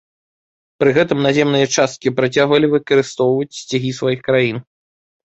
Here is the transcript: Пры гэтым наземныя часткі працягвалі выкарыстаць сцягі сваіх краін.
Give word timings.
Пры 0.83 0.93
гэтым 0.97 1.19
наземныя 1.25 1.67
часткі 1.75 2.13
працягвалі 2.19 2.69
выкарыстаць 2.71 3.57
сцягі 3.59 3.91
сваіх 3.99 4.19
краін. 4.29 4.57